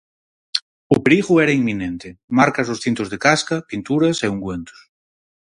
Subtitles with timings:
[0.95, 2.07] O perigo era inminente:
[2.39, 4.79] marcas dos cintos de casca, pinturas e ungüentos.